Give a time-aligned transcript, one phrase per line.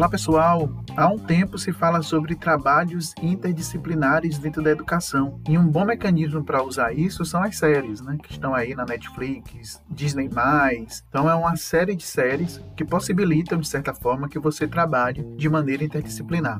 [0.00, 5.68] Olá pessoal, há um tempo se fala sobre trabalhos interdisciplinares dentro da educação e um
[5.68, 10.30] bom mecanismo para usar isso são as séries, né, que estão aí na Netflix, Disney+.
[11.06, 15.50] Então é uma série de séries que possibilitam de certa forma que você trabalhe de
[15.50, 16.58] maneira interdisciplinar.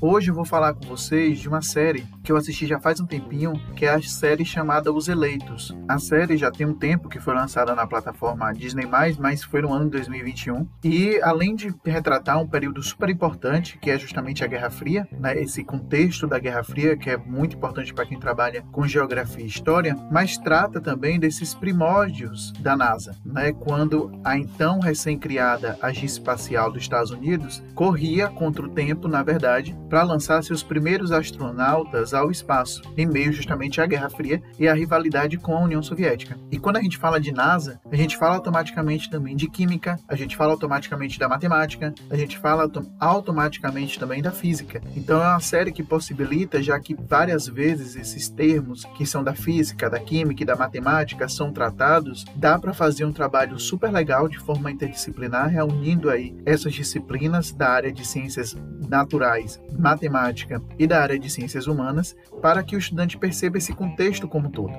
[0.00, 3.06] Hoje eu vou falar com vocês de uma série que eu assisti já faz um
[3.06, 5.72] tempinho, que é a série chamada Os Eleitos.
[5.86, 8.84] A série já tem um tempo que foi lançada na plataforma Disney+,
[9.16, 10.66] mas foi no ano de 2021.
[10.82, 15.40] E além de retratar um período super importante, que é justamente a Guerra Fria, né,
[15.40, 19.46] esse contexto da Guerra Fria, que é muito importante para quem trabalha com geografia e
[19.46, 26.72] história, mas trata também desses primórdios da NASA, né, quando a então recém-criada Agência Espacial
[26.72, 32.30] dos Estados Unidos corria contra o tempo, na verdade, para lançar seus primeiros astronautas ao
[32.30, 36.38] espaço, em meio justamente à Guerra Fria e à rivalidade com a União Soviética.
[36.50, 40.16] E quando a gente fala de NASA, a gente fala automaticamente também de química, a
[40.16, 44.80] gente fala automaticamente da matemática, a gente fala automaticamente também da física.
[44.96, 49.34] Então é uma série que possibilita, já que várias vezes esses termos que são da
[49.34, 54.28] física, da química e da matemática são tratados, dá para fazer um trabalho super legal
[54.28, 58.56] de forma interdisciplinar, reunindo aí essas disciplinas da área de ciências
[58.88, 62.05] naturais, matemática e da área de ciências humanas
[62.42, 64.72] para que o estudante perceba esse contexto como todo.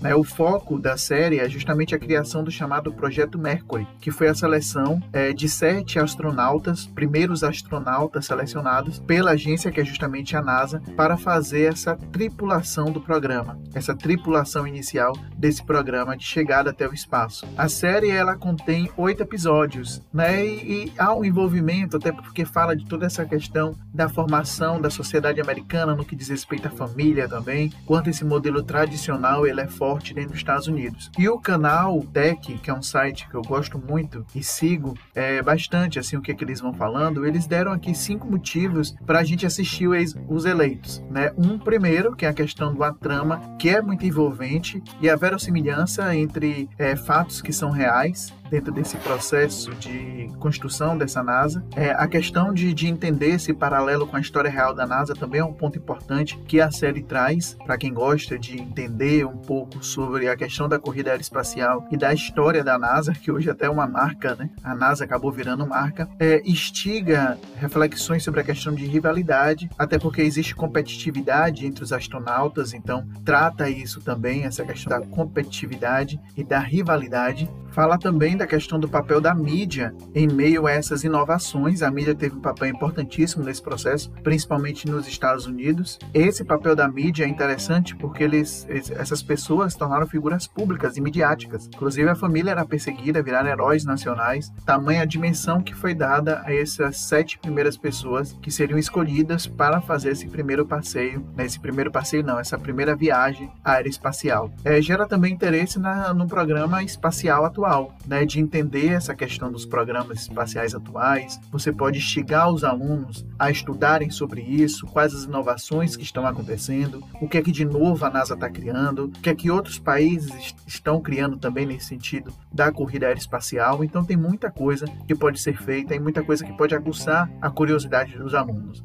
[0.00, 4.28] Né, o foco da série é justamente a criação do chamado Projeto Mercury, que foi
[4.28, 10.42] a seleção é, de sete astronautas, primeiros astronautas selecionados pela agência, que é justamente a
[10.42, 16.86] NASA, para fazer essa tripulação do programa, essa tripulação inicial desse programa de chegada até
[16.86, 17.44] o espaço.
[17.56, 22.76] A série ela contém oito episódios, né, e, e há um envolvimento, até porque fala
[22.76, 27.28] de toda essa questão da formação da sociedade americana no que diz respeito à família
[27.28, 31.10] também, quanto esse modelo tradicional ele é forte dentro dos Estados Unidos.
[31.18, 35.42] E o canal Tech, que é um site que eu gosto muito e sigo é,
[35.42, 39.20] bastante assim o que, é que eles vão falando, eles deram aqui cinco motivos para
[39.20, 39.88] a gente assistir
[40.28, 41.02] os eleitos.
[41.10, 41.32] Né?
[41.36, 46.14] Um primeiro, que é a questão da trama, que é muito envolvente, e a verossimilhança
[46.14, 51.64] entre é, fatos que são reais dentro desse processo de construção dessa NASA.
[51.76, 55.40] É, a questão de, de entender esse paralelo com a história real da NASA também
[55.40, 59.84] é um ponto importante que a série traz para quem gosta de entender um pouco
[59.84, 63.70] sobre a questão da corrida aeroespacial e da história da NASA, que hoje até é
[63.70, 64.50] uma marca, né?
[64.62, 66.08] A NASA acabou virando marca.
[66.18, 72.72] É, instiga reflexões sobre a questão de rivalidade, até porque existe competitividade entre os astronautas,
[72.72, 77.48] então trata isso também, essa questão da competitividade e da rivalidade.
[77.70, 81.82] Fala também da questão do papel da mídia em meio a essas inovações.
[81.82, 85.98] A mídia teve um papel importantíssimo nesse processo, principalmente nos Estados Unidos.
[86.14, 91.00] Esse papel da mídia é interessante porque eles, essas pessoas se tornaram figuras públicas e
[91.00, 91.66] midiáticas.
[91.66, 94.50] Inclusive, a família era perseguida, viraram heróis nacionais.
[94.64, 99.80] Tamanha a dimensão que foi dada a essas sete primeiras pessoas que seriam escolhidas para
[99.80, 101.26] fazer esse primeiro passeio.
[101.36, 101.44] Né?
[101.44, 104.50] Esse primeiro passeio, não, essa primeira viagem aeroespacial.
[104.64, 108.24] É, gera também interesse na, no programa espacial atual, né?
[108.28, 111.40] De entender essa questão dos programas espaciais atuais.
[111.50, 117.02] Você pode instigar os alunos a estudarem sobre isso, quais as inovações que estão acontecendo,
[117.20, 119.78] o que é que de novo a NASA está criando, o que é que outros
[119.78, 123.82] países estão criando também nesse sentido da corrida aeroespacial.
[123.82, 127.50] Então tem muita coisa que pode ser feita e muita coisa que pode aguçar a
[127.50, 128.82] curiosidade dos alunos.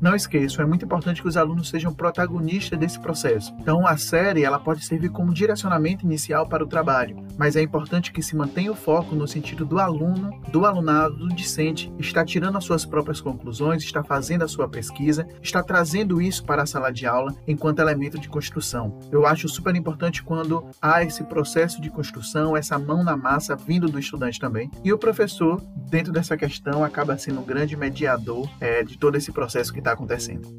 [0.00, 3.54] Não esqueçam, é muito importante que os alunos sejam protagonistas desse processo.
[3.60, 8.12] Então a série ela pode servir como direcionamento inicial para o trabalho, mas é importante
[8.12, 12.58] que se mantenha o foco no sentido do aluno, do alunado, do discente, está tirando
[12.58, 16.92] as suas próprias conclusões, está fazendo a sua pesquisa, está trazendo isso para a sala
[16.92, 18.98] de aula enquanto elemento de construção.
[19.10, 23.88] Eu acho super importante quando há esse processo de construção, essa mão na massa vindo
[23.88, 24.70] do estudante também.
[24.84, 29.32] E o professor, dentro dessa questão, acaba sendo um grande mediador é, de todo esse
[29.32, 30.54] processo que está acontecendo.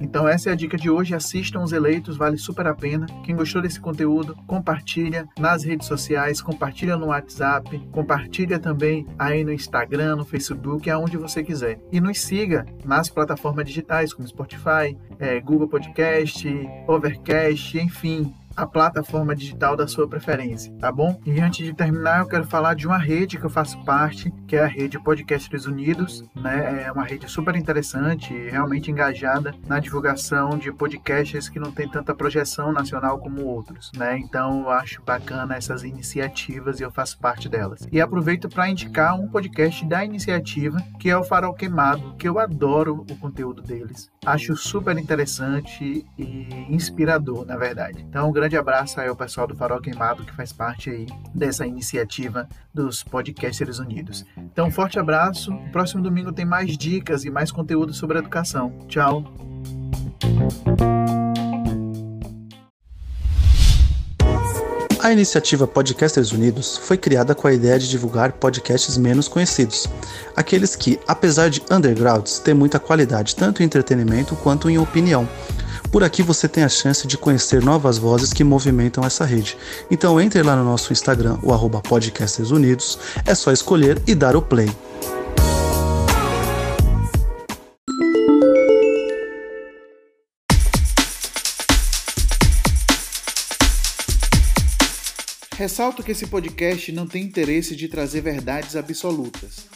[0.00, 1.14] Então, essa é a dica de hoje.
[1.14, 3.06] Assistam os eleitos, vale super a pena.
[3.24, 7.34] Quem gostou desse conteúdo, compartilha nas redes sociais, compartilha no WhatsApp,
[7.90, 11.78] compartilha também aí no Instagram, no Facebook, aonde você quiser.
[11.92, 16.48] E nos siga nas plataformas digitais como Spotify, é, Google Podcast,
[16.86, 21.20] Overcast, enfim a plataforma digital da sua preferência, tá bom?
[21.24, 24.56] E antes de terminar, eu quero falar de uma rede que eu faço parte, que
[24.56, 26.84] é a rede Podcasters Unidos, né?
[26.84, 31.88] É uma rede super interessante e realmente engajada na divulgação de podcasts que não tem
[31.88, 34.18] tanta projeção nacional como outros, né?
[34.18, 37.86] Então, eu acho bacana essas iniciativas e eu faço parte delas.
[37.90, 42.38] E aproveito para indicar um podcast da iniciativa, que é o Farol Queimado, que eu
[42.38, 44.10] adoro o conteúdo deles.
[44.24, 48.04] Acho super interessante e inspirador, na verdade.
[48.08, 51.66] Então, um grande abraço aí ao pessoal do Farol Queimado que faz parte aí dessa
[51.66, 54.22] iniciativa dos Podcasters Unidos.
[54.36, 55.50] Então, um forte abraço.
[55.72, 58.70] Próximo domingo tem mais dicas e mais conteúdo sobre educação.
[58.86, 59.24] Tchau.
[65.02, 69.86] A iniciativa Podcasters Unidos foi criada com a ideia de divulgar podcasts menos conhecidos,
[70.36, 75.26] aqueles que, apesar de undergrounds, têm muita qualidade tanto em entretenimento quanto em opinião.
[75.94, 79.56] Por aqui você tem a chance de conhecer novas vozes que movimentam essa rede.
[79.88, 84.34] Então entre lá no nosso Instagram, o arroba Podcasters Unidos, é só escolher e dar
[84.34, 84.68] o play.
[95.56, 99.66] Ressalto que esse podcast não tem interesse de trazer verdades absolutas.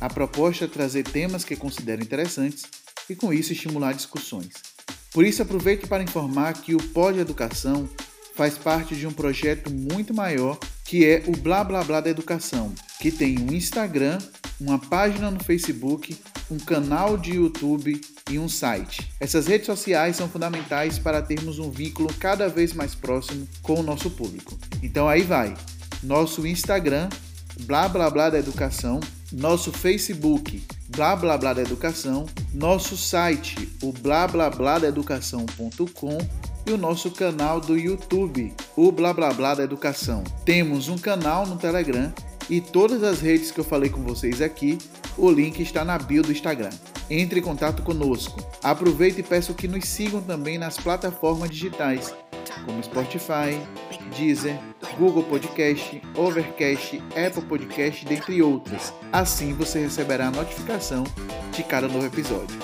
[0.00, 2.62] A proposta é trazer temas que considero interessantes
[3.10, 4.73] e, com isso, estimular discussões.
[5.14, 7.88] Por isso, aproveito para informar que o Pod Educação
[8.34, 12.72] faz parte de um projeto muito maior que é o Blá Blá Blá da Educação,
[13.00, 14.18] que tem um Instagram,
[14.60, 16.16] uma página no Facebook,
[16.50, 17.98] um canal de YouTube
[18.30, 19.10] e um site.
[19.18, 23.82] Essas redes sociais são fundamentais para termos um vínculo cada vez mais próximo com o
[23.82, 24.58] nosso público.
[24.82, 25.54] Então aí vai.
[26.02, 27.08] Nosso Instagram,
[27.62, 29.00] blá blá blá da educação,
[29.32, 36.18] nosso Facebook, blá blá blá da educação, nosso site, o blá blá blá da educação.com
[36.66, 40.24] e o nosso canal do YouTube, o blá blá blá da educação.
[40.44, 42.12] Temos um canal no Telegram
[42.48, 44.78] e todas as redes que eu falei com vocês aqui,
[45.16, 46.70] o link está na bio do Instagram
[47.10, 48.42] entre em contato conosco.
[48.62, 52.14] Aproveite e peço que nos sigam também nas plataformas digitais,
[52.64, 53.60] como Spotify,
[54.16, 54.58] Deezer,
[54.98, 58.92] Google Podcast, Overcast, Apple Podcast, dentre outras.
[59.12, 61.04] Assim você receberá a notificação
[61.52, 62.56] de cada novo episódio.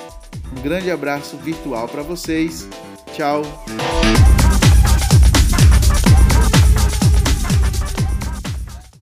[0.56, 2.68] Um grande abraço virtual para vocês.
[3.12, 3.42] Tchau.